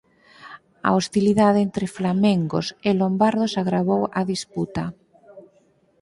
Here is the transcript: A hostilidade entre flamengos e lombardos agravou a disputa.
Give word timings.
A 0.87 0.89
hostilidade 0.97 1.59
entre 1.67 1.85
flamengos 1.97 2.65
e 2.89 2.91
lombardos 3.01 3.53
agravou 3.61 4.01
a 4.19 4.21
disputa. 4.31 4.83